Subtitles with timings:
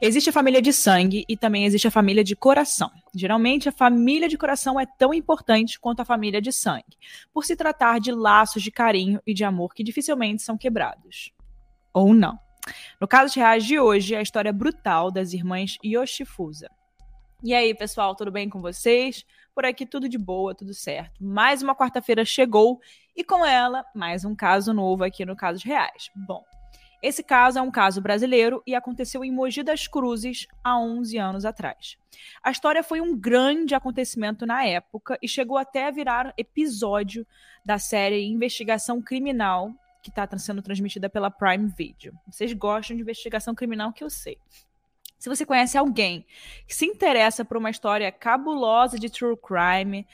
[0.00, 2.90] Existe a família de sangue e também existe a família de coração.
[3.12, 6.96] Geralmente, a família de coração é tão importante quanto a família de sangue,
[7.32, 11.32] por se tratar de laços de carinho e de amor que dificilmente são quebrados.
[11.92, 12.38] Ou não.
[13.00, 16.70] No caso de reais de hoje, é a história brutal das irmãs Yoshifusa.
[17.42, 19.24] E aí, pessoal, tudo bem com vocês?
[19.54, 21.24] Por aqui tudo de boa, tudo certo.
[21.24, 22.80] Mais uma quarta-feira chegou
[23.16, 26.10] e com ela, mais um caso novo aqui no Casos Reais.
[26.14, 26.44] Bom,
[27.02, 31.44] esse caso é um caso brasileiro e aconteceu em Mogi das Cruzes há 11 anos
[31.44, 31.96] atrás.
[32.42, 37.26] A história foi um grande acontecimento na época e chegou até a virar episódio
[37.64, 42.12] da série Investigação Criminal, que está sendo transmitida pela Prime Video.
[42.26, 44.38] Vocês gostam de investigação criminal, que eu sei.
[45.18, 46.24] Se você conhece alguém
[46.66, 50.06] que se interessa por uma história cabulosa de true crime,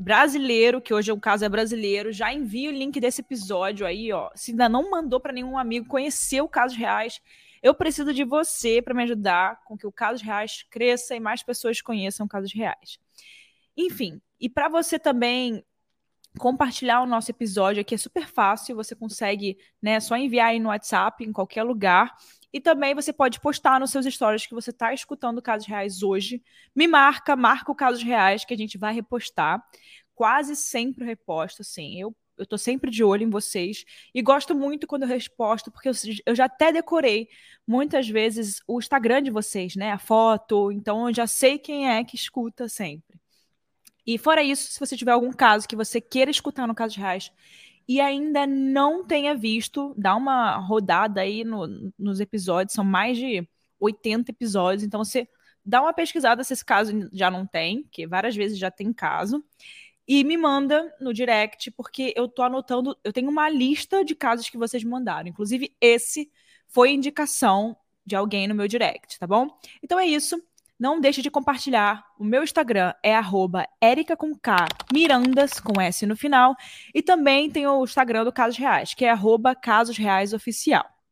[0.00, 4.30] brasileiro, que hoje o caso é brasileiro, já envia o link desse episódio aí, ó.
[4.34, 7.20] Se ainda não mandou para nenhum amigo conhecer o Casos Reais,
[7.62, 11.42] eu preciso de você para me ajudar com que o Casos Reais cresça e mais
[11.42, 12.98] pessoas conheçam Casos Reais.
[13.76, 15.62] Enfim, e para você também
[16.38, 20.68] compartilhar o nosso episódio aqui é super fácil, você consegue, né, só enviar aí no
[20.68, 22.14] WhatsApp em qualquer lugar.
[22.52, 26.42] E também você pode postar nos seus stories que você está escutando Casos Reais hoje.
[26.74, 29.62] Me marca, marca o Casos Reais que a gente vai repostar.
[30.14, 32.00] Quase sempre reposto, assim.
[32.00, 35.90] Eu eu tô sempre de olho em vocês e gosto muito quando eu resposto, porque
[35.90, 35.92] eu,
[36.24, 37.28] eu, já até decorei
[37.66, 39.92] muitas vezes o Instagram de vocês, né?
[39.92, 43.20] A foto, então eu já sei quem é que escuta sempre.
[44.06, 47.30] E fora isso, se você tiver algum caso que você queira escutar no Caso Reais
[47.88, 53.46] e ainda não tenha visto, dá uma rodada aí no, nos episódios, são mais de
[53.78, 55.28] 80 episódios, então você
[55.64, 59.44] dá uma pesquisada se esse caso já não tem, que várias vezes já tem caso,
[60.06, 64.48] e me manda no direct, porque eu tô anotando, eu tenho uma lista de casos
[64.48, 66.30] que vocês mandaram, inclusive esse
[66.68, 69.48] foi indicação de alguém no meu direct, tá bom?
[69.82, 70.40] Então é isso.
[70.80, 72.02] Não deixe de compartilhar.
[72.18, 73.66] O meu Instagram é arroba
[74.16, 76.56] com K, Mirandas, com S no final.
[76.94, 79.54] E também tem o Instagram do Casos Reais, que é arroba.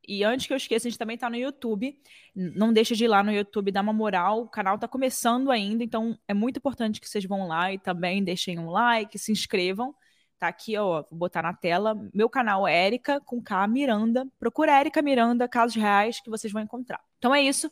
[0.08, 1.94] E antes que eu esqueça, a gente também está no YouTube.
[2.34, 4.44] Não deixe de ir lá no YouTube, dar uma moral.
[4.44, 8.24] O canal está começando ainda, então é muito importante que vocês vão lá e também
[8.24, 9.94] deixem um like, se inscrevam.
[10.38, 11.94] Tá aqui, ó, vou botar na tela.
[12.14, 14.26] Meu canal é Érica com K Miranda.
[14.38, 17.02] Procura Érica Miranda, Casos Reais, que vocês vão encontrar.
[17.18, 17.70] Então é isso.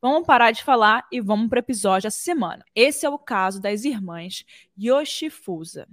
[0.00, 2.64] Vamos parar de falar e vamos para o episódio essa semana.
[2.72, 4.44] Esse é o caso das irmãs
[4.80, 5.88] Yoshifusa.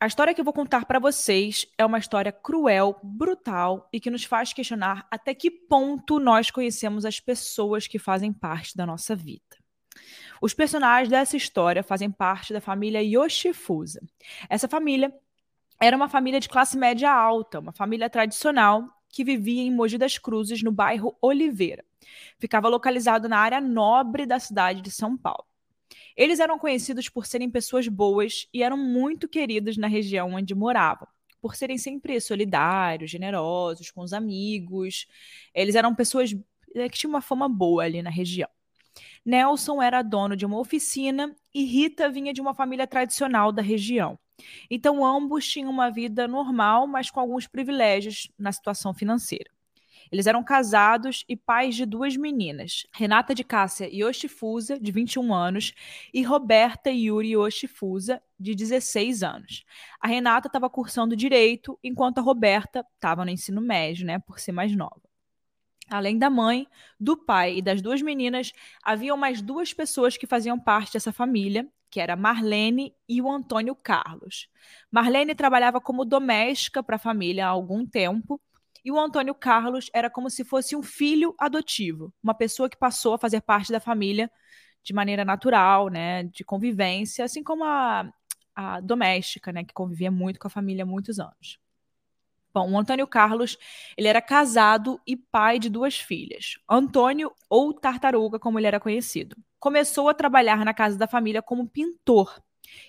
[0.00, 4.10] A história que eu vou contar para vocês é uma história cruel, brutal e que
[4.10, 9.14] nos faz questionar até que ponto nós conhecemos as pessoas que fazem parte da nossa
[9.14, 9.56] vida.
[10.42, 14.00] Os personagens dessa história fazem parte da família Yoshifusa.
[14.50, 15.14] Essa família
[15.80, 20.18] era uma família de classe média alta, uma família tradicional que vivia em Mogi das
[20.18, 21.84] Cruzes, no bairro Oliveira.
[22.38, 25.44] Ficava localizado na área nobre da cidade de São Paulo.
[26.16, 31.06] Eles eram conhecidos por serem pessoas boas e eram muito queridos na região onde moravam,
[31.40, 35.06] por serem sempre solidários, generosos com os amigos.
[35.54, 36.34] Eles eram pessoas
[36.74, 38.48] eh, que tinham uma fama boa ali na região.
[39.24, 44.18] Nelson era dono de uma oficina e Rita vinha de uma família tradicional da região.
[44.70, 49.50] Então, ambos tinham uma vida normal, mas com alguns privilégios na situação financeira.
[50.10, 55.72] Eles eram casados e pais de duas meninas, Renata de Cássia Yoshifusa, de 21 anos,
[56.12, 59.64] e Roberta Yuri Yoshifusa, de 16 anos.
[60.00, 64.52] A Renata estava cursando direito, enquanto a Roberta estava no ensino médio, né, por ser
[64.52, 65.05] mais nova.
[65.88, 66.66] Além da mãe,
[66.98, 68.52] do pai e das duas meninas,
[68.82, 73.74] haviam mais duas pessoas que faziam parte dessa família, que era Marlene e o Antônio
[73.74, 74.48] Carlos.
[74.90, 78.40] Marlene trabalhava como doméstica para a família há algum tempo,
[78.84, 83.14] e o Antônio Carlos era como se fosse um filho adotivo, uma pessoa que passou
[83.14, 84.30] a fazer parte da família
[84.82, 88.08] de maneira natural, né, de convivência, assim como a,
[88.54, 91.58] a doméstica, né, que convivia muito com a família há muitos anos.
[92.56, 93.58] Bom, o Antônio Carlos,
[93.98, 96.54] ele era casado e pai de duas filhas.
[96.66, 99.36] Antônio, ou Tartaruga, como ele era conhecido.
[99.60, 102.40] Começou a trabalhar na casa da família como pintor.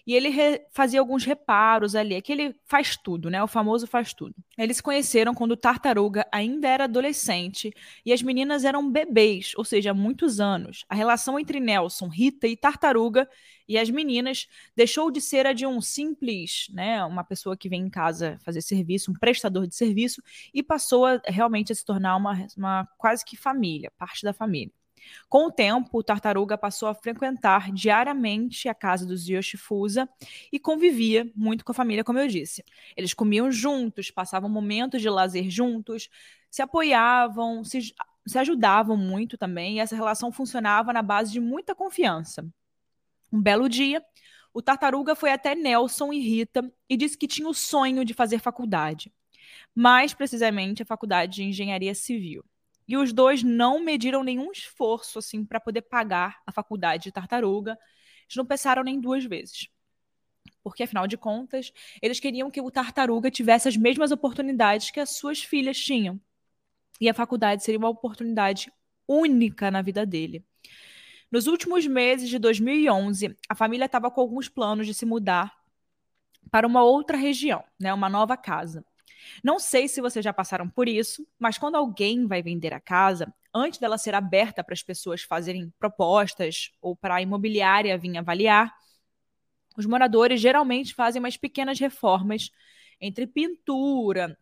[0.06, 0.30] E ele
[0.72, 3.42] fazia alguns reparos ali, é que ele faz tudo, né?
[3.44, 4.36] O famoso faz tudo.
[4.58, 7.72] Eles se conheceram quando o Tartaruga ainda era adolescente
[8.06, 10.86] e as meninas eram bebês, ou seja, há muitos anos.
[10.90, 13.30] A relação entre Nelson, Rita e Tartaruga
[13.68, 17.82] e as meninas deixou de ser a de um simples, né, uma pessoa que vem
[17.82, 20.22] em casa fazer serviço, um prestador de serviço,
[20.54, 24.72] e passou a, realmente a se tornar uma, uma quase que família, parte da família.
[25.30, 30.08] Com o tempo, o tartaruga passou a frequentar diariamente a casa dos Yoshifusa
[30.52, 32.64] e convivia muito com a família, como eu disse.
[32.96, 36.10] Eles comiam juntos, passavam momentos de lazer juntos,
[36.50, 37.94] se apoiavam, se,
[38.26, 42.46] se ajudavam muito também, e essa relação funcionava na base de muita confiança.
[43.32, 44.04] Um belo dia,
[44.54, 48.40] o tartaruga foi até Nelson e Rita e disse que tinha o sonho de fazer
[48.40, 49.12] faculdade.
[49.76, 52.44] Mais precisamente, a faculdade de engenharia civil.
[52.88, 57.78] E os dois não mediram nenhum esforço assim para poder pagar a faculdade de tartaruga.
[58.24, 59.68] Eles não pensaram nem duas vezes.
[60.64, 65.12] Porque, afinal de contas, eles queriam que o tartaruga tivesse as mesmas oportunidades que as
[65.12, 66.20] suas filhas tinham.
[67.00, 68.72] E a faculdade seria uma oportunidade
[69.08, 70.44] única na vida dele.
[71.32, 75.54] Nos últimos meses de 2011, a família estava com alguns planos de se mudar
[76.50, 78.86] para uma outra região, né, uma nova casa.
[79.44, 83.34] Não sei se vocês já passaram por isso, mas quando alguém vai vender a casa,
[83.54, 88.74] antes dela ser aberta para as pessoas fazerem propostas ou para a imobiliária vir avaliar,
[89.78, 92.50] os moradores geralmente fazem umas pequenas reformas
[93.00, 94.38] entre pintura,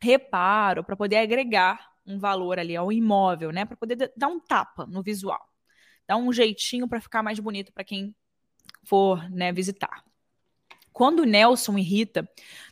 [0.00, 3.64] reparo, para poder agregar um valor ali ao imóvel, né?
[3.64, 5.40] Para poder dar um tapa no visual,
[6.08, 8.14] dar um jeitinho para ficar mais bonito para quem
[8.84, 10.04] for né, visitar.
[10.92, 12.28] Quando Nelson e Rita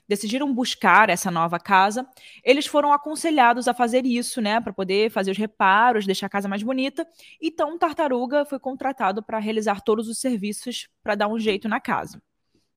[0.09, 2.09] decidiram buscar essa nova casa,
[2.43, 6.49] eles foram aconselhados a fazer isso, né, para poder fazer os reparos, deixar a casa
[6.49, 7.07] mais bonita.
[7.41, 12.23] Então, Tartaruga foi contratado para realizar todos os serviços para dar um jeito na casa.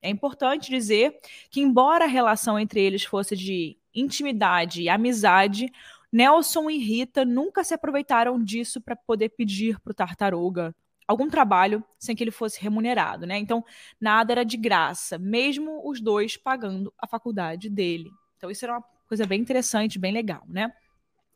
[0.02, 1.18] É importante dizer
[1.50, 5.72] que, embora a relação entre eles fosse de intimidade e amizade,
[6.10, 10.74] Nelson e Rita nunca se aproveitaram disso para poder pedir para o Tartaruga
[11.12, 13.38] algum trabalho sem que ele fosse remunerado, né?
[13.38, 13.64] Então,
[14.00, 18.10] nada era de graça, mesmo os dois pagando a faculdade dele.
[18.36, 20.72] Então, isso era uma coisa bem interessante, bem legal, né?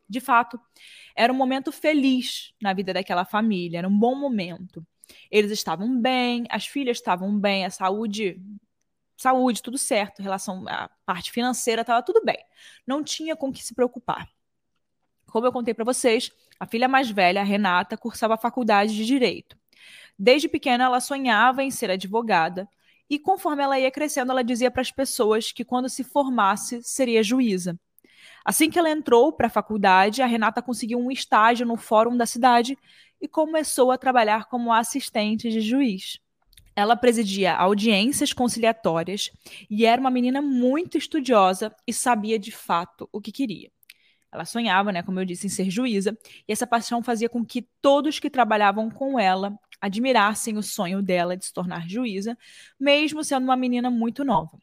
[0.09, 0.59] De fato,
[1.15, 4.85] era um momento feliz na vida daquela família, era um bom momento.
[5.29, 8.41] Eles estavam bem, as filhas estavam bem, a saúde,
[9.17, 12.37] saúde, tudo certo, relação à parte financeira estava tudo bem.
[12.85, 14.29] Não tinha com que se preocupar.
[15.25, 19.05] Como eu contei para vocês, a filha mais velha, a Renata, cursava a faculdade de
[19.05, 19.56] direito.
[20.17, 22.67] Desde pequena, ela sonhava em ser advogada
[23.09, 27.23] e, conforme ela ia crescendo, ela dizia para as pessoas que quando se formasse seria
[27.23, 27.79] juíza.
[28.43, 32.25] Assim que ela entrou para a faculdade, a Renata conseguiu um estágio no fórum da
[32.25, 32.77] cidade
[33.21, 36.19] e começou a trabalhar como assistente de juiz.
[36.75, 39.31] Ela presidia audiências conciliatórias
[39.69, 43.71] e era uma menina muito estudiosa e sabia de fato o que queria.
[44.37, 46.17] Ela sonhava, né, como eu disse, em ser juíza,
[46.47, 51.35] e essa paixão fazia com que todos que trabalhavam com ela admirassem o sonho dela
[51.35, 52.37] de se tornar juíza,
[52.79, 54.57] mesmo sendo uma menina muito nova.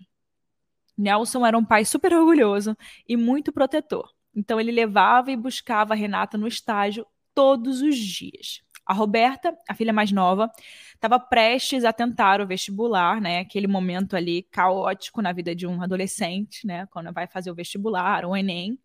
[0.97, 2.76] Nelson era um pai super orgulhoso
[3.09, 4.12] e muito protetor.
[4.35, 8.62] Então ele levava e buscava a Renata no estágio todos os dias.
[8.87, 10.50] A Roberta, a filha mais nova,
[10.94, 13.41] estava prestes a tentar o vestibular, né?
[13.41, 16.87] Aquele momento ali caótico na vida de um adolescente, né?
[16.91, 18.79] Quando vai fazer o vestibular, o Enem.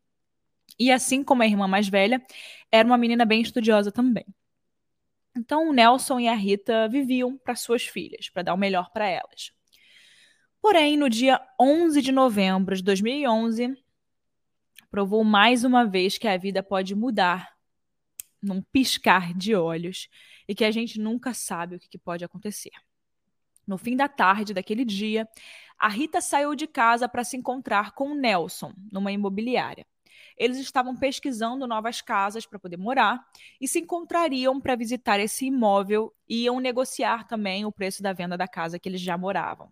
[0.77, 2.21] E assim como a irmã mais velha,
[2.71, 4.25] era uma menina bem estudiosa também.
[5.36, 9.07] Então o Nelson e a Rita viviam para suas filhas, para dar o melhor para
[9.07, 9.51] elas.
[10.62, 13.74] Porém, no dia 11 de novembro de 2011,
[14.92, 17.56] provou mais uma vez que a vida pode mudar
[18.42, 20.10] num piscar de olhos
[20.48, 22.71] e que a gente nunca sabe o que pode acontecer.
[23.66, 25.27] No fim da tarde daquele dia,
[25.77, 29.85] a Rita saiu de casa para se encontrar com o Nelson numa imobiliária
[30.39, 33.23] eles estavam pesquisando novas casas para poder morar
[33.59, 38.37] e se encontrariam para visitar esse imóvel e iam negociar também o preço da venda
[38.37, 39.71] da casa que eles já moravam.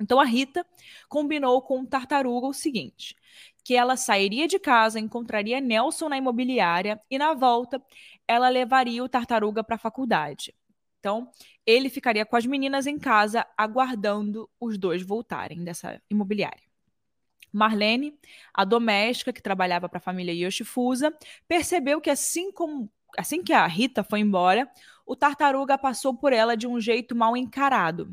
[0.00, 0.66] Então a Rita
[1.08, 3.14] combinou com o Tartaruga o seguinte:
[3.62, 7.80] que ela sairia de casa, encontraria Nelson na imobiliária e na volta
[8.26, 10.52] ela levaria o Tartaruga para a faculdade.
[10.98, 11.30] Então,
[11.66, 16.63] ele ficaria com as meninas em casa aguardando os dois voltarem dessa imobiliária.
[17.56, 18.18] Marlene,
[18.52, 21.12] a doméstica que trabalhava para a família Yoshifusa,
[21.46, 24.68] percebeu que assim como assim que a Rita foi embora,
[25.06, 28.12] o tartaruga passou por ela de um jeito mal encarado,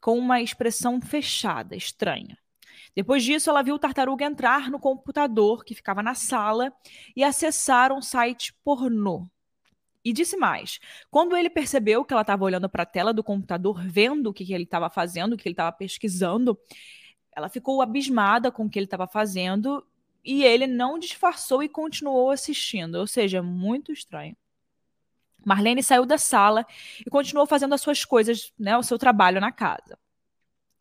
[0.00, 2.38] com uma expressão fechada, estranha.
[2.94, 6.72] Depois disso, ela viu o tartaruga entrar no computador que ficava na sala
[7.14, 9.28] e acessar um site pornô.
[10.04, 10.78] E disse mais:
[11.10, 14.44] quando ele percebeu que ela estava olhando para a tela do computador, vendo o que,
[14.44, 16.58] que ele estava fazendo, o que ele estava pesquisando,
[17.38, 19.86] ela ficou abismada com o que ele estava fazendo
[20.24, 24.36] e ele não disfarçou e continuou assistindo, ou seja, muito estranho.
[25.46, 26.66] Marlene saiu da sala
[27.06, 29.96] e continuou fazendo as suas coisas, né, o seu trabalho na casa,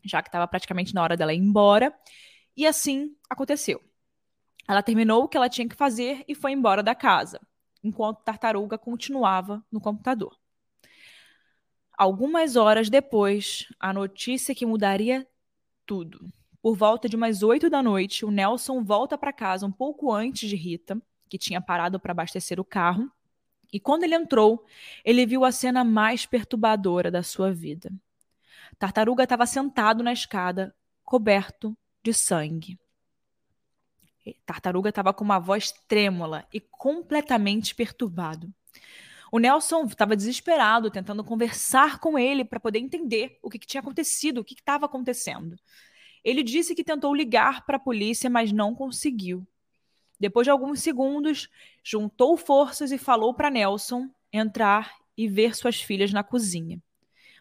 [0.03, 1.93] já que estava praticamente na hora dela ir embora.
[2.55, 3.79] E assim aconteceu.
[4.67, 7.39] Ela terminou o que ela tinha que fazer e foi embora da casa.
[7.83, 10.35] enquanto Tartaruga continuava no computador.
[11.95, 15.25] Algumas horas depois, a notícia que mudaria
[15.85, 16.29] tudo.
[16.67, 20.49] Por volta de umas oito da noite, o Nelson volta para casa um pouco antes
[20.49, 23.09] de Rita, que tinha parado para abastecer o carro,
[23.71, 24.65] e quando ele entrou,
[25.05, 27.89] ele viu a cena mais perturbadora da sua vida.
[28.77, 32.77] Tartaruga estava sentado na escada, coberto de sangue.
[34.45, 38.53] Tartaruga estava com uma voz trêmula e completamente perturbado.
[39.31, 43.79] O Nelson estava desesperado, tentando conversar com ele para poder entender o que, que tinha
[43.79, 45.57] acontecido, o que estava acontecendo.
[46.27, 49.47] Ele disse que tentou ligar para a polícia, mas não conseguiu.
[50.19, 51.47] Depois de alguns segundos,
[51.81, 56.83] juntou forças e falou para Nelson entrar e ver suas filhas na cozinha.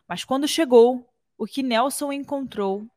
[0.07, 2.89] Mas quando chegou, o que Nelson encontrou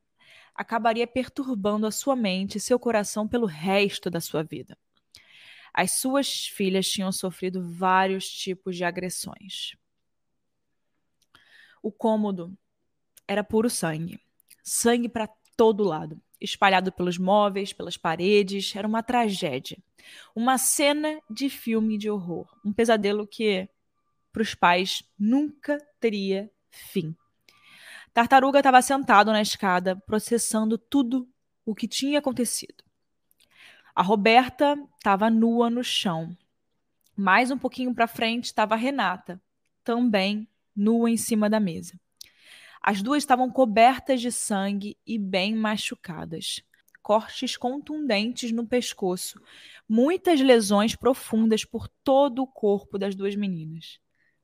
[0.53, 4.77] acabaria perturbando a sua mente e seu coração pelo resto da sua vida.
[5.73, 9.75] As suas filhas tinham sofrido vários tipos de agressões.
[11.81, 12.55] O cômodo
[13.27, 14.19] era puro sangue.
[14.61, 15.27] Sangue para
[15.59, 18.73] todo lado espalhado pelos móveis, pelas paredes.
[18.73, 19.77] Era uma tragédia.
[20.33, 22.47] Uma cena de filme de horror.
[22.63, 23.67] Um pesadelo que,
[24.31, 27.13] para os pais, nunca teria fim.
[28.13, 31.27] Tartaruga estava sentado na escada, processando tudo
[31.65, 32.81] o que tinha acontecido.
[33.93, 36.37] A Roberta estava nua no chão.
[37.17, 39.41] Mais um pouquinho para frente estava a Renata,
[39.83, 41.99] também nua em cima da mesa.
[42.89, 46.63] As duas estavam cobertas de sangue e bem machucadas.
[47.03, 49.39] Cortes contundentes no pescoço,
[49.87, 53.99] muitas lesões profundas por todo o corpo das duas meninas.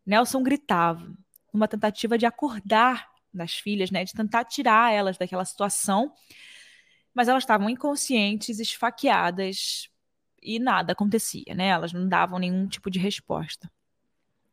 [0.05, 1.11] Nelson gritava,
[1.51, 6.13] numa tentativa de acordar das filhas, né, de tentar tirar elas daquela situação,
[7.15, 9.89] mas elas estavam inconscientes, esfaqueadas
[10.39, 11.69] e nada acontecia, né?
[11.69, 13.71] Elas não davam nenhum tipo de resposta.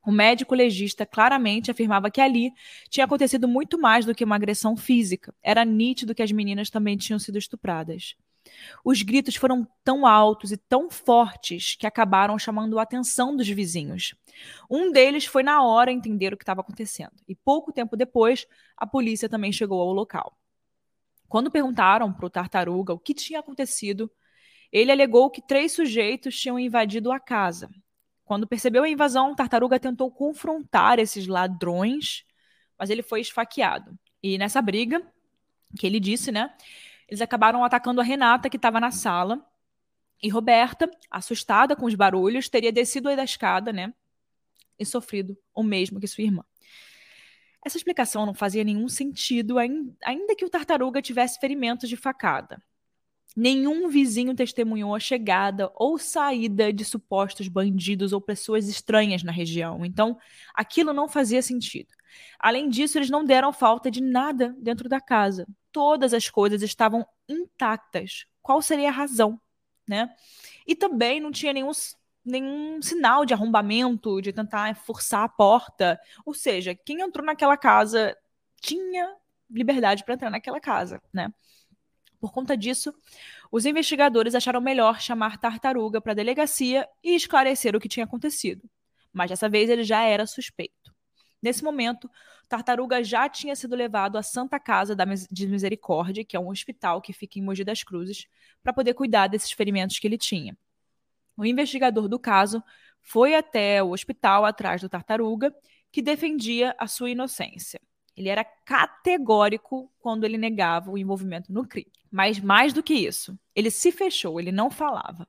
[0.04, 2.52] O médico legista claramente afirmava que ali
[2.90, 5.32] tinha acontecido muito mais do que uma agressão física.
[5.40, 8.16] Era nítido que as meninas também tinham sido estupradas.
[8.84, 14.16] Os gritos foram tão altos e tão fortes que acabaram chamando a atenção dos vizinhos.
[14.68, 18.44] Um deles foi na hora entender o que estava acontecendo, e pouco tempo depois,
[18.76, 20.36] a polícia também chegou ao local.
[21.28, 24.10] Quando perguntaram para o tartaruga o que tinha acontecido,
[24.72, 27.70] ele alegou que três sujeitos tinham invadido a casa
[28.32, 32.24] quando percebeu a invasão, Tartaruga tentou confrontar esses ladrões,
[32.78, 33.94] mas ele foi esfaqueado.
[34.22, 35.06] E nessa briga,
[35.78, 36.50] que ele disse, né?
[37.06, 39.46] Eles acabaram atacando a Renata, que estava na sala.
[40.22, 43.92] E Roberta, assustada com os barulhos, teria descido da escada, né?
[44.78, 46.42] E sofrido o mesmo que sua irmã.
[47.62, 52.62] Essa explicação não fazia nenhum sentido, ainda que o tartaruga tivesse ferimentos de facada.
[53.34, 59.84] Nenhum vizinho testemunhou a chegada ou saída de supostos bandidos ou pessoas estranhas na região.
[59.84, 60.18] Então,
[60.54, 61.88] aquilo não fazia sentido.
[62.38, 65.46] Além disso, eles não deram falta de nada dentro da casa.
[65.70, 68.26] Todas as coisas estavam intactas.
[68.42, 69.40] Qual seria a razão,
[69.88, 70.14] né?
[70.66, 71.72] E também não tinha nenhum
[72.24, 75.98] nenhum sinal de arrombamento, de tentar forçar a porta.
[76.24, 78.16] Ou seja, quem entrou naquela casa
[78.60, 79.16] tinha
[79.50, 81.32] liberdade para entrar naquela casa, né?
[82.22, 82.94] Por conta disso,
[83.50, 88.70] os investigadores acharam melhor chamar Tartaruga para a delegacia e esclarecer o que tinha acontecido.
[89.12, 90.94] Mas dessa vez ele já era suspeito.
[91.42, 92.08] Nesse momento,
[92.48, 94.94] Tartaruga já tinha sido levado à Santa Casa
[95.32, 98.28] de Misericórdia, que é um hospital que fica em Mogi das Cruzes,
[98.62, 100.56] para poder cuidar desses ferimentos que ele tinha.
[101.36, 102.62] O investigador do caso
[103.00, 105.52] foi até o hospital atrás do Tartaruga,
[105.90, 107.80] que defendia a sua inocência.
[108.16, 111.90] Ele era categórico quando ele negava o envolvimento no crime.
[112.10, 115.26] Mas mais do que isso, ele se fechou, ele não falava.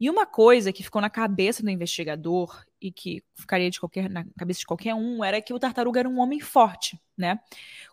[0.00, 4.24] E uma coisa que ficou na cabeça do investigador e que ficaria de qualquer, na
[4.38, 7.38] cabeça de qualquer um era que o tartaruga era um homem forte, né?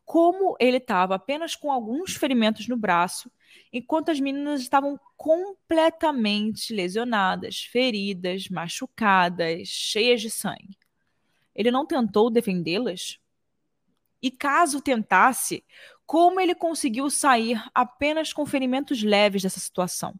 [0.06, 3.29] Como ele estava apenas com alguns ferimentos no braço,
[3.74, 10.77] enquanto as meninas estavam completamente lesionadas, feridas, machucadas, cheias de sangue.
[11.53, 13.20] Ele não tentou defendê-las?
[14.22, 15.64] E caso tentasse,
[16.06, 20.16] como ele conseguiu sair apenas com ferimentos leves dessa situação?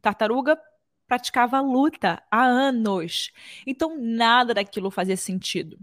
[0.00, 0.58] Tartaruga
[1.06, 3.30] praticava luta há anos,
[3.66, 5.78] então nada daquilo fazia sentido.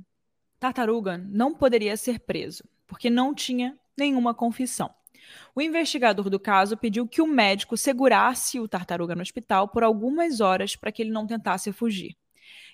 [0.60, 4.94] Tartaruga não poderia ser preso, porque não tinha nenhuma confissão.
[5.56, 10.40] O investigador do caso pediu que o médico segurasse o tartaruga no hospital por algumas
[10.40, 12.16] horas para que ele não tentasse fugir.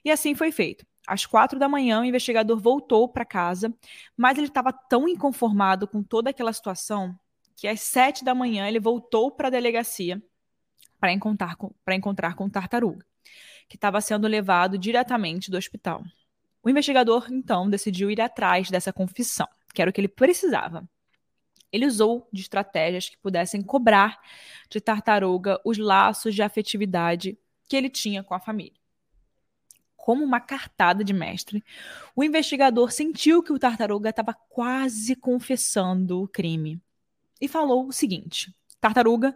[0.03, 0.85] E assim foi feito.
[1.07, 3.73] Às quatro da manhã, o investigador voltou para casa,
[4.15, 7.17] mas ele estava tão inconformado com toda aquela situação
[7.55, 10.21] que às sete da manhã ele voltou para a delegacia
[10.99, 13.05] para encontrar com, encontrar com o tartaruga.
[13.69, 16.03] que estava sendo levado diretamente do hospital.
[16.63, 20.87] O investigador, então, decidiu ir atrás dessa confissão, que era o que ele precisava.
[21.71, 24.19] Ele usou de estratégias que pudessem cobrar
[24.69, 27.37] de Tartaruga os laços de afetividade
[27.67, 28.79] que ele tinha com a família.
[30.07, 31.61] Como uma cartada de mestre,
[32.15, 36.81] o investigador sentiu que o Tartaruga estava quase confessando o crime
[37.41, 39.35] e falou o seguinte: Tartaruga,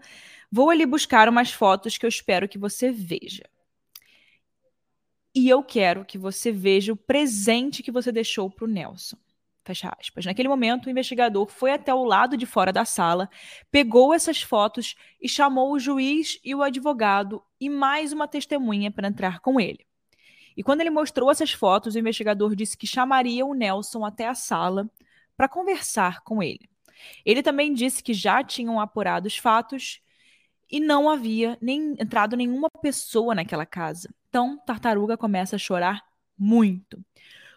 [0.49, 3.43] vou ali buscar umas fotos que eu espero que você veja.
[5.35, 9.17] E eu quero que você veja o presente que você deixou para o Nelson.
[9.65, 10.25] Fecha aspas.
[10.25, 13.29] Naquele momento, o investigador foi até o lado de fora da sala,
[13.69, 19.09] pegou essas fotos e chamou o juiz e o advogado e mais uma testemunha para
[19.09, 19.85] entrar com ele.
[20.55, 24.36] E quando ele mostrou essas fotos, o investigador disse que chamaria o Nelson até a
[24.36, 24.89] sala
[25.36, 26.70] para conversar com ele.
[27.25, 30.01] Ele também disse que já tinham apurado os fatos
[30.70, 34.13] e não havia nem entrado nenhuma pessoa naquela casa.
[34.29, 36.01] Então, Tartaruga começa a chorar
[36.38, 37.03] muito.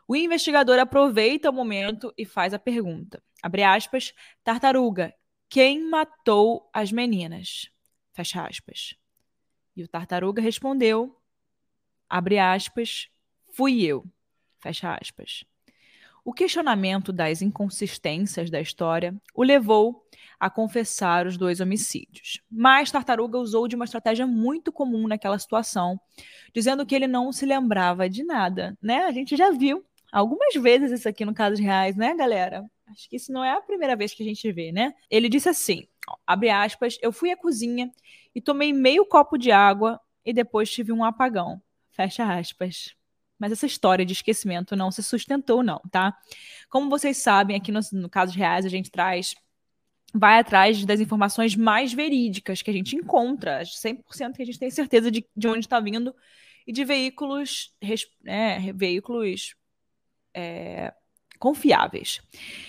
[0.07, 3.23] O investigador aproveita o momento e faz a pergunta.
[3.43, 5.15] Abre aspas, Tartaruga,
[5.49, 7.71] quem matou as meninas?
[8.13, 8.95] Fecha aspas.
[9.77, 11.17] E o Tartaruga respondeu,
[12.15, 13.09] abre aspas,
[13.53, 14.05] fui eu.
[14.61, 15.45] Fecha aspas.
[16.25, 20.07] O questionamento das inconsistências da história o levou
[20.39, 22.41] a confessar os dois homicídios.
[22.49, 26.01] Mas Tartaruga usou de uma estratégia muito comum naquela situação,
[26.55, 29.07] dizendo que ele não se lembrava de nada, né?
[29.07, 32.65] A gente já viu algumas vezes isso aqui no caso reais, né, galera?
[32.87, 34.95] Acho que isso não é a primeira vez que a gente vê, né?
[35.11, 35.89] Ele disse assim,
[36.25, 37.91] abre aspas, eu fui à cozinha
[38.33, 41.61] e tomei meio copo de água e depois tive um apagão.
[41.95, 42.95] Fecha aspas.
[43.39, 46.17] Mas essa história de esquecimento não se sustentou, não, tá?
[46.69, 49.35] Como vocês sabem, aqui no, no Casos Reais a gente traz
[50.17, 54.71] vai atrás das informações mais verídicas que a gente encontra, 100% que a gente tem
[54.71, 56.15] certeza de, de onde está vindo,
[56.65, 57.75] e de veículos,
[58.23, 59.57] né, veículos
[60.33, 60.95] é,
[61.39, 62.23] confiáveis.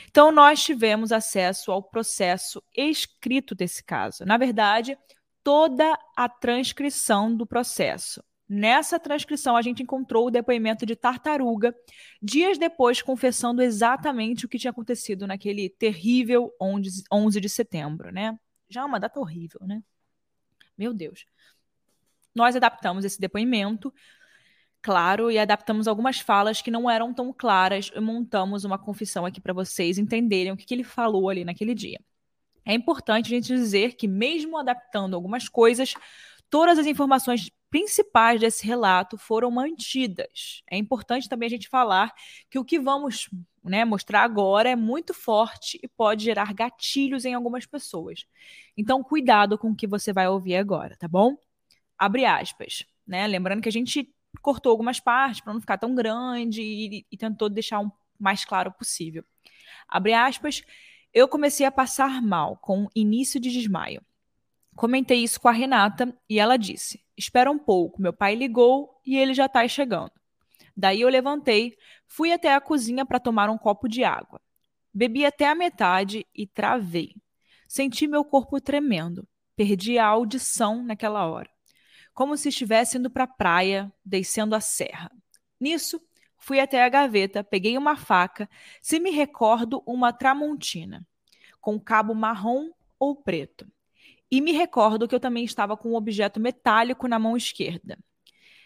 [0.09, 4.25] Então, nós tivemos acesso ao processo escrito desse caso.
[4.25, 4.97] Na verdade,
[5.43, 8.23] toda a transcrição do processo.
[8.47, 11.75] Nessa transcrição, a gente encontrou o depoimento de Tartaruga,
[12.21, 18.37] dias depois confessando exatamente o que tinha acontecido naquele terrível 11 de setembro, né?
[18.69, 19.81] Já é uma data horrível, né?
[20.77, 21.25] Meu Deus.
[22.35, 23.91] Nós adaptamos esse depoimento,
[24.79, 29.41] claro, e adaptamos algumas falas que não eram tão claras e montamos uma confissão aqui
[29.41, 31.99] para vocês entenderem o que, que ele falou ali naquele dia.
[32.63, 35.93] É importante a gente dizer que, mesmo adaptando algumas coisas,
[36.49, 40.63] todas as informações principais desse relato foram mantidas.
[40.69, 42.13] É importante também a gente falar
[42.49, 43.29] que o que vamos
[43.63, 48.25] né, mostrar agora é muito forte e pode gerar gatilhos em algumas pessoas.
[48.77, 51.35] Então, cuidado com o que você vai ouvir agora, tá bom?
[51.97, 53.25] Abre aspas, né?
[53.27, 57.49] Lembrando que a gente cortou algumas partes para não ficar tão grande e, e tentou
[57.49, 59.23] deixar o um mais claro possível.
[59.87, 60.61] Abre aspas.
[61.13, 64.01] Eu comecei a passar mal com início de desmaio.
[64.75, 69.17] Comentei isso com a Renata e ela disse: Espera um pouco, meu pai ligou e
[69.17, 70.11] ele já está chegando.
[70.75, 74.41] Daí eu levantei, fui até a cozinha para tomar um copo de água.
[74.93, 77.15] Bebi até a metade e travei.
[77.67, 79.27] Senti meu corpo tremendo.
[79.55, 81.49] Perdi a audição naquela hora.
[82.13, 85.09] Como se estivesse indo para a praia, descendo a serra.
[85.59, 86.01] Nisso,
[86.37, 88.49] fui até a gaveta, peguei uma faca,
[88.81, 91.05] se me recordo, uma tramontina,
[91.61, 93.65] com cabo marrom ou preto.
[94.35, 97.97] E me recordo que eu também estava com um objeto metálico na mão esquerda.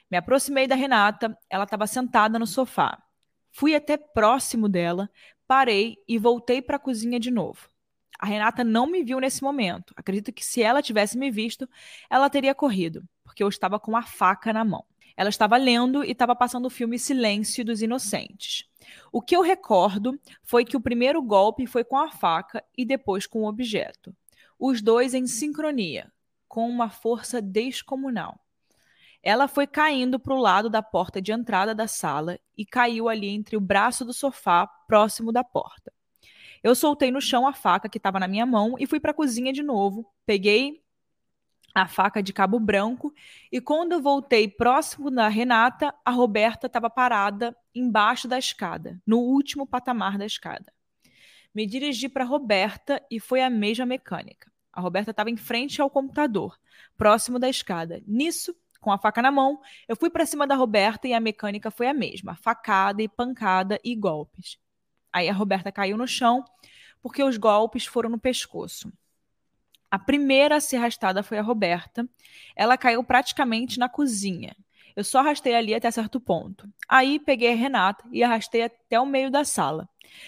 [0.10, 2.99] Me aproximei da Renata, ela estava sentada no sofá.
[3.51, 5.12] Fui até próximo dela,
[5.47, 7.69] parei e voltei para a cozinha de novo.
[8.17, 9.93] A Renata não me viu nesse momento.
[9.95, 11.69] Acredito que se ela tivesse me visto,
[12.10, 14.84] ela teria corrido, porque eu estava com a faca na mão.
[15.15, 18.65] Ela estava lendo e estava passando o filme Silêncio dos Inocentes.
[19.12, 23.27] O que eu recordo foi que o primeiro golpe foi com a faca e depois
[23.27, 24.15] com o objeto
[24.60, 26.12] os dois em sincronia,
[26.48, 28.38] com uma força descomunal.
[29.24, 33.30] Ela foi caindo para o lado da porta de entrada da sala e caiu ali
[33.30, 35.91] entre o braço do sofá, próximo da porta.
[36.62, 39.13] Eu soltei no chão a faca que estava na minha mão e fui para a
[39.13, 40.06] cozinha de novo.
[40.26, 40.84] Peguei
[41.74, 43.13] a faca de cabo branco
[43.52, 49.65] e quando voltei próximo da Renata, a Roberta estava parada embaixo da escada, no último
[49.65, 50.74] patamar da escada.
[51.53, 54.51] Me dirigi para Roberta e foi a mesma mecânica.
[54.71, 56.57] A Roberta estava em frente ao computador,
[56.97, 58.01] próximo da escada.
[58.05, 61.71] Nisso, com a faca na mão, eu fui para cima da Roberta e a mecânica
[61.71, 64.57] foi a mesma: facada e pancada e golpes.
[65.12, 66.45] Aí a Roberta caiu no chão
[67.01, 68.91] porque os golpes foram no pescoço.
[69.91, 72.07] A primeira a ser arrastada foi a Roberta.
[72.55, 74.55] Ela caiu praticamente na cozinha.
[74.95, 76.67] Eu só arrastei ali até certo ponto.
[76.88, 79.88] Aí peguei a Renata e arrastei até o meio da sala.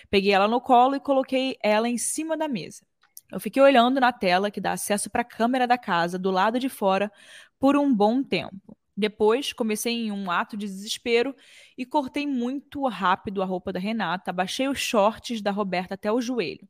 [0.09, 2.85] Peguei ela no colo e coloquei ela em cima da mesa.
[3.31, 6.59] Eu fiquei olhando na tela que dá acesso para a câmera da casa do lado
[6.59, 7.11] de fora
[7.59, 8.77] por um bom tempo.
[8.95, 11.35] Depois, comecei em um ato de desespero
[11.77, 16.21] e cortei muito rápido a roupa da Renata, abaixei os shorts da Roberta até o
[16.21, 16.67] joelho.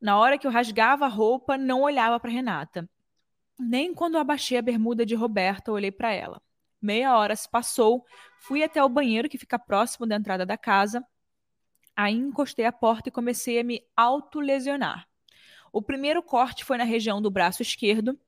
[0.00, 2.88] Na hora que eu rasgava a roupa, não olhava para Renata.
[3.58, 6.40] Nem quando abaixei a bermuda de Roberta, olhei para ela.
[6.80, 8.04] Meia hora se passou,
[8.38, 11.04] fui até o banheiro que fica próximo da entrada da casa.
[11.94, 15.06] Aí encostei a porta e comecei a me autolesionar.
[15.72, 18.18] O primeiro corte foi na região do braço esquerdo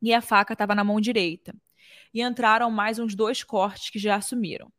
[0.00, 1.54] e a faca estava na mão direita.
[2.14, 4.72] E entraram mais uns dois cortes que já assumiram.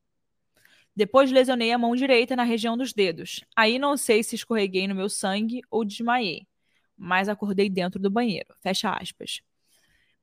[0.96, 3.44] Depois lesionei a mão direita na região dos dedos.
[3.56, 6.48] Aí não sei se escorreguei no meu sangue ou desmaiei,
[6.96, 8.54] mas acordei dentro do banheiro.
[8.62, 9.42] Fecha aspas.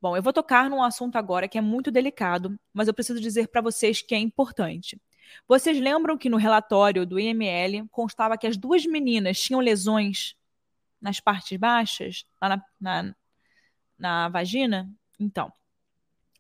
[0.01, 3.49] Bom, eu vou tocar num assunto agora que é muito delicado, mas eu preciso dizer
[3.49, 5.01] para vocês que é importante.
[5.47, 10.35] Vocês lembram que no relatório do IML constava que as duas meninas tinham lesões
[11.01, 13.15] nas partes baixas, lá na, na,
[13.99, 14.91] na vagina?
[15.19, 15.53] Então,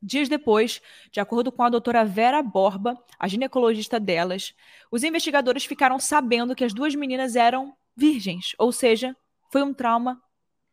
[0.03, 0.81] Dias depois,
[1.13, 4.55] de acordo com a doutora Vera Borba, a ginecologista delas,
[4.91, 9.15] os investigadores ficaram sabendo que as duas meninas eram virgens, ou seja,
[9.51, 10.19] foi um trauma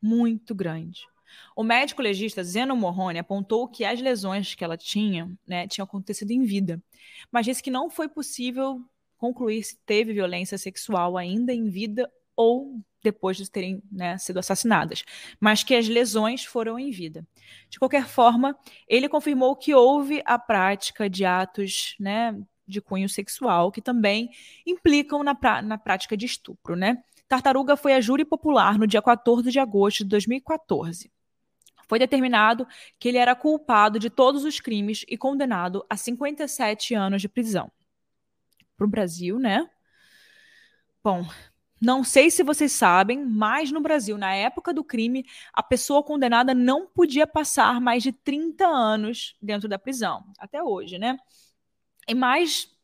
[0.01, 1.05] muito grande.
[1.55, 6.31] O médico legista Zeno Morrone apontou que as lesões que ela tinha, né, tinham acontecido
[6.31, 6.81] em vida,
[7.31, 8.81] mas disse que não foi possível
[9.17, 15.03] concluir se teve violência sexual ainda em vida ou depois de terem né, sido assassinadas,
[15.39, 17.25] mas que as lesões foram em vida.
[17.69, 22.37] De qualquer forma, ele confirmou que houve a prática de atos né,
[22.67, 24.29] de cunho sexual que também
[24.65, 26.75] implicam na, na prática de estupro.
[26.75, 27.01] Né?
[27.27, 31.09] Tartaruga foi a júri popular no dia 14 de agosto de 2014
[31.87, 32.67] foi determinado
[32.99, 37.71] que ele era culpado de todos os crimes e condenado a 57 anos de prisão.
[38.75, 39.69] Para o Brasil, né?
[41.03, 41.25] Bom,
[41.81, 46.53] não sei se vocês sabem, mas no Brasil, na época do crime, a pessoa condenada
[46.53, 51.17] não podia passar mais de 30 anos dentro da prisão, até hoje, né?
[52.07, 52.75] E mais,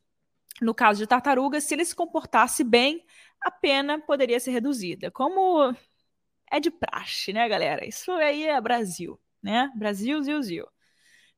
[0.62, 3.04] no caso de tartaruga, se ele se comportasse bem,
[3.40, 5.10] a pena poderia ser reduzida.
[5.10, 5.74] Como
[6.50, 7.86] é de praxe, né, galera?
[7.86, 9.70] Isso aí é Brasil, né?
[9.76, 10.66] Brasil, Zil, Zil.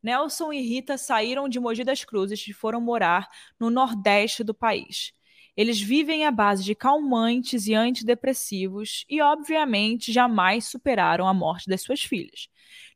[0.03, 5.12] Nelson e Rita saíram de Mogi das Cruzes e foram morar no nordeste do país.
[5.57, 11.81] Eles vivem à base de calmantes e antidepressivos e, obviamente, jamais superaram a morte das
[11.83, 12.49] suas filhas.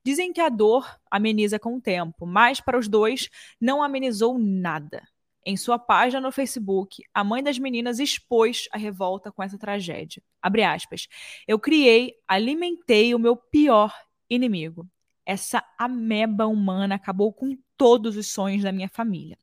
[0.05, 5.03] Dizem que a dor ameniza com o tempo, mas para os dois não amenizou nada.
[5.45, 10.23] Em sua página no Facebook, a mãe das meninas expôs a revolta com essa tragédia.
[10.43, 11.09] Abre aspas.
[11.47, 13.95] Eu criei, alimentei o meu pior
[14.29, 14.87] inimigo.
[15.25, 19.39] Essa ameba humana acabou com todos os sonhos da minha família.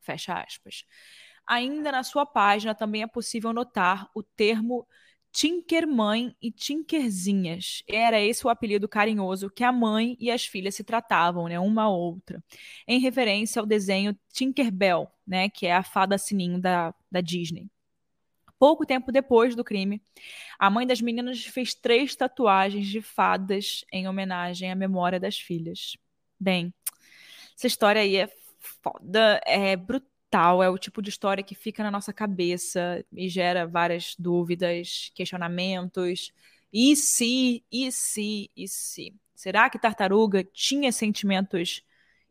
[0.00, 0.84] Fecha aspas.
[1.46, 4.86] Ainda na sua página também é possível notar o termo
[5.34, 7.82] Tinkermãe e Tinkerzinhas.
[7.88, 11.82] Era esse o apelido carinhoso que a mãe e as filhas se tratavam, né, uma
[11.82, 12.42] a outra,
[12.86, 17.68] em referência ao desenho Tinkerbell, né, que é a fada sininho da, da Disney.
[18.60, 20.00] Pouco tempo depois do crime,
[20.56, 25.96] a mãe das meninas fez três tatuagens de fadas em homenagem à memória das filhas.
[26.38, 26.72] Bem,
[27.58, 28.28] essa história aí é
[28.60, 30.13] foda, é brutal
[30.62, 36.32] é o tipo de história que fica na nossa cabeça e gera várias dúvidas, questionamentos.
[36.72, 39.14] E se, e se, e se?
[39.34, 41.82] Será que Tartaruga tinha sentimentos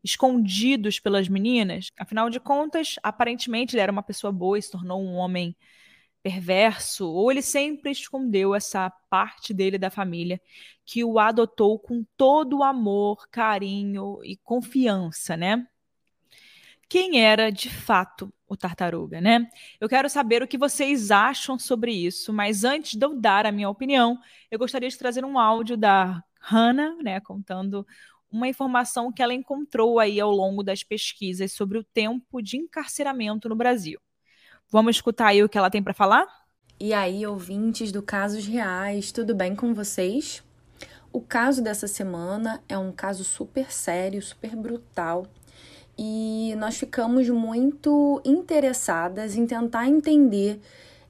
[0.04, 1.92] escondidos pelas meninas?
[1.98, 5.56] Afinal de contas, aparentemente ele era uma pessoa boa e se tornou um homem
[6.22, 10.42] perverso, ou ele sempre escondeu essa parte dele da família
[10.86, 15.68] que o adotou com todo o amor, carinho e confiança, né?
[16.94, 19.50] Quem era de fato o tartaruga, né?
[19.82, 23.52] Eu quero saber o que vocês acham sobre isso, mas antes de eu dar a
[23.52, 24.20] minha opinião,
[24.52, 27.84] eu gostaria de trazer um áudio da Hannah, né, contando
[28.30, 33.50] uma informação que ela encontrou aí ao longo das pesquisas sobre o tempo de encarceramento
[33.50, 34.00] no Brasil.
[34.70, 36.28] Vamos escutar aí o que ela tem para falar?
[36.80, 40.44] E aí, ouvintes do Casos Reais, tudo bem com vocês?
[41.12, 45.26] O caso dessa semana é um caso super sério, super brutal
[45.98, 50.60] e nós ficamos muito interessadas em tentar entender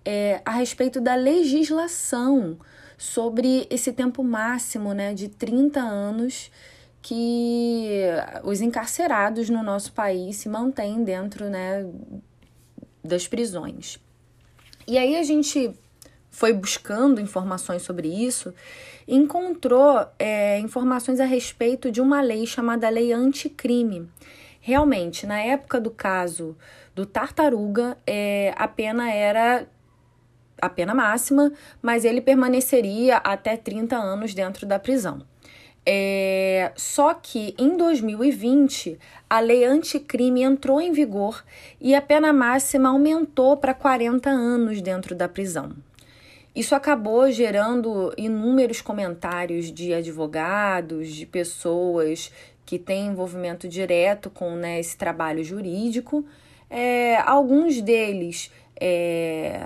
[0.04, 2.58] é, a respeito da legislação
[2.98, 6.52] sobre esse tempo máximo né, de 30 anos
[7.02, 8.00] que
[8.44, 11.86] os encarcerados no nosso país se mantêm dentro né,
[13.04, 14.00] das prisões.
[14.88, 15.74] E aí a gente
[16.30, 18.54] foi buscando informações sobre isso
[19.08, 24.10] e encontrou é, informações a respeito de uma lei chamada Lei Anticrime
[24.66, 26.56] Realmente, na época do caso
[26.96, 29.68] do Tartaruga, é, a pena era
[30.62, 35.22] a pena máxima, mas ele permaneceria até 30 anos dentro da prisão.
[35.86, 38.98] É, só que em 2020
[39.30, 41.44] a lei anticrime entrou em vigor
[41.82, 45.74] e a pena máxima aumentou para 40 anos dentro da prisão.
[46.56, 52.32] Isso acabou gerando inúmeros comentários de advogados, de pessoas
[52.66, 56.26] que têm envolvimento direto com né, esse trabalho jurídico.
[56.70, 59.60] É, alguns deles é,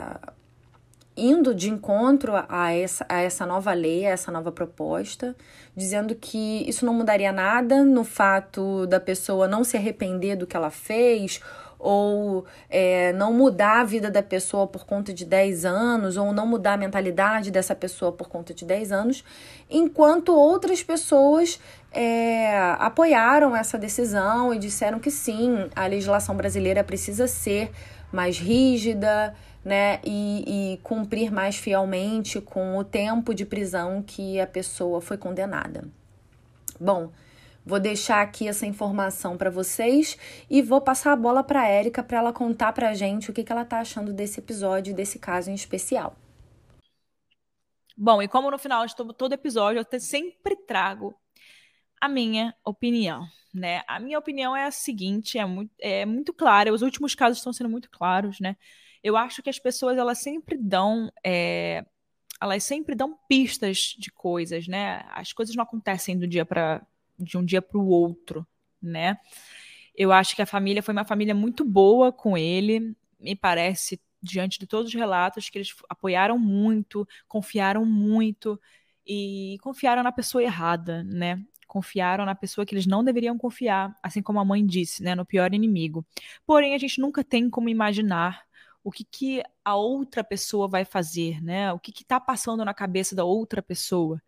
[1.17, 5.35] indo de encontro a essa, a essa nova lei, a essa nova proposta,
[5.75, 10.55] dizendo que isso não mudaria nada no fato da pessoa não se arrepender do que
[10.55, 11.41] ela fez
[11.79, 16.47] ou é, não mudar a vida da pessoa por conta de 10 anos, ou não
[16.47, 19.23] mudar a mentalidade dessa pessoa por conta de 10 anos,
[19.69, 21.59] enquanto outras pessoas
[21.91, 27.71] é, apoiaram essa decisão e disseram que sim, a legislação brasileira precisa ser
[28.11, 29.35] mais rígida,
[29.67, 35.17] né, e, e cumprir mais fielmente com o tempo de prisão que a pessoa foi
[35.17, 35.83] condenada.
[36.79, 37.09] Bom,
[37.67, 40.17] vou deixar aqui essa informação para vocês
[40.49, 43.33] e vou passar a bola para a Érica para ela contar para a gente o
[43.33, 46.15] que, que ela está achando desse episódio, desse caso em especial.
[47.95, 51.13] Bom, e como no final de todo episódio eu sempre trago
[51.99, 53.83] a minha opinião, né?
[53.87, 57.51] A minha opinião é a seguinte, é muito, é muito clara, os últimos casos estão
[57.51, 58.55] sendo muito claros, né?
[59.03, 61.85] eu acho que as pessoas elas sempre dão é,
[62.41, 65.03] elas sempre dão pistas de coisas, né?
[65.11, 66.85] As coisas não acontecem do dia para
[67.17, 68.45] de um dia para o outro,
[68.81, 69.17] né?
[69.95, 74.59] Eu acho que a família foi uma família muito boa com ele, me parece diante
[74.59, 78.59] de todos os relatos que eles apoiaram muito, confiaram muito
[79.05, 81.43] e confiaram na pessoa errada, né?
[81.67, 85.15] Confiaram na pessoa que eles não deveriam confiar, assim como a mãe disse, né?
[85.15, 86.05] No pior inimigo.
[86.45, 88.43] Porém, a gente nunca tem como imaginar
[88.83, 91.73] o que, que a outra pessoa vai fazer, né?
[91.73, 94.21] O que está passando na cabeça da outra pessoa.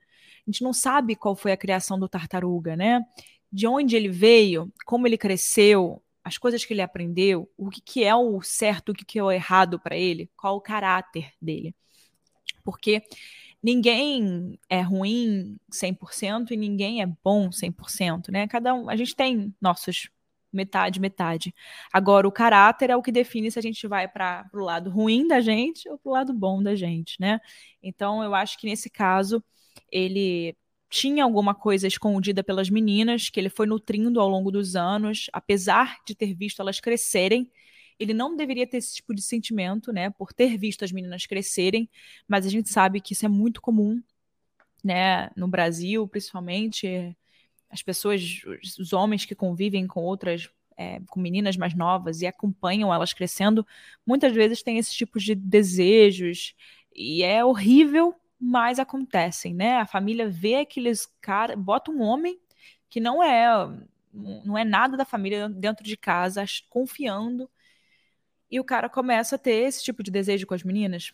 [0.50, 3.06] A gente não sabe qual foi a criação do tartaruga, né?
[3.52, 8.04] De onde ele veio, como ele cresceu, as coisas que ele aprendeu, o que, que
[8.04, 11.76] é o certo, o que, que é o errado para ele, qual o caráter dele.
[12.64, 13.04] Porque
[13.62, 18.48] ninguém é ruim 100% e ninguém é bom 100%, né?
[18.48, 20.10] Cada um, a gente tem nossos
[20.52, 21.54] metade, metade.
[21.94, 25.28] Agora, o caráter é o que define se a gente vai para o lado ruim
[25.28, 27.40] da gente ou para o lado bom da gente, né?
[27.84, 29.44] Então, eu acho que nesse caso,
[29.92, 30.56] ele
[30.90, 35.98] tinha alguma coisa escondida pelas meninas, que ele foi nutrindo ao longo dos anos, apesar
[36.06, 37.50] de ter visto elas crescerem.
[38.00, 41.90] Ele não deveria ter esse tipo de sentimento, né, por ter visto as meninas crescerem,
[42.28, 44.02] mas a gente sabe que isso é muito comum,
[44.84, 47.16] né, no Brasil, principalmente.
[47.70, 48.42] As pessoas,
[48.80, 53.68] os homens que convivem com outras, é, com meninas mais novas e acompanham elas crescendo,
[54.06, 56.56] muitas vezes têm esse tipo de desejos.
[56.96, 59.78] E é horrível, mas acontecem, né?
[59.78, 62.40] A família vê aqueles caras, bota um homem
[62.90, 63.48] que não é
[64.12, 67.50] não é nada da família dentro de casa, confiando,
[68.50, 71.14] e o cara começa a ter esse tipo de desejo com as meninas.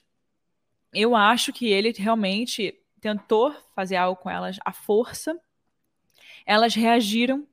[0.93, 5.37] Eu acho que ele realmente tentou fazer algo com elas à força,
[6.45, 7.45] elas reagiram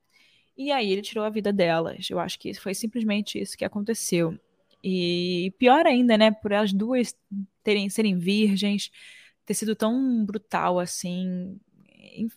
[0.56, 2.08] e aí ele tirou a vida delas.
[2.08, 4.38] Eu acho que foi simplesmente isso que aconteceu.
[4.84, 7.16] E pior ainda, né, por elas duas
[7.62, 8.90] terem serem virgens,
[9.44, 11.58] ter sido tão brutal assim,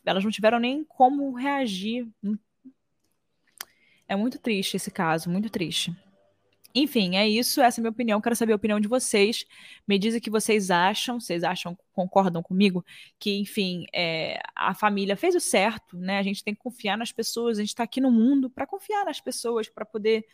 [0.06, 2.08] elas não tiveram nem como reagir.
[4.08, 5.96] É muito triste esse caso, muito triste.
[6.76, 7.62] Enfim, é isso.
[7.62, 8.20] Essa é a minha opinião.
[8.20, 9.46] Quero saber a opinião de vocês.
[9.88, 11.22] Me dizem o que vocês acham.
[11.22, 12.84] Vocês acham, concordam comigo?
[13.18, 16.20] Que, enfim, é, a família fez o certo, né?
[16.20, 17.58] A gente tem que confiar nas pessoas.
[17.58, 20.26] A gente está aqui no mundo para confiar nas pessoas, para poder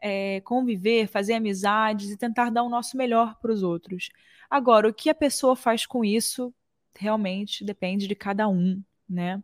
[0.00, 4.10] é, conviver, fazer amizades e tentar dar o nosso melhor para os outros.
[4.50, 6.54] Agora, o que a pessoa faz com isso
[6.96, 9.42] realmente depende de cada um, né?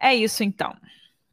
[0.00, 0.74] É isso, então.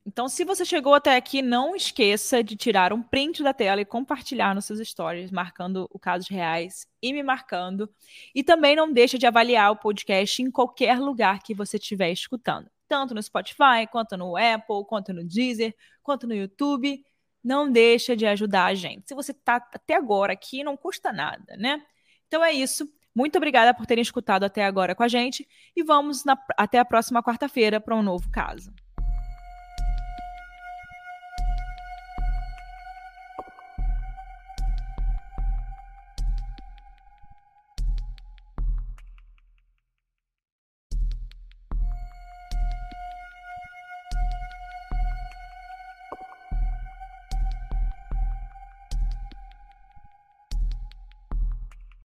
[0.06, 3.86] Então, se você chegou até aqui, não esqueça de tirar um print da tela e
[3.86, 7.88] compartilhar nos seus stories, marcando o Casos Reais e me marcando.
[8.34, 12.70] E também não deixe de avaliar o podcast em qualquer lugar que você estiver escutando.
[12.88, 17.06] Tanto no Spotify, quanto no Apple, quanto no Deezer, quanto no YouTube.
[17.44, 19.08] Não deixa de ajudar a gente.
[19.08, 21.86] Se você está até agora aqui, não custa nada, né?
[22.30, 22.88] Então é isso.
[23.14, 26.86] Muito obrigada por terem escutado até agora com a gente e vamos na, até a
[26.86, 28.72] próxima quarta-feira para um novo caso.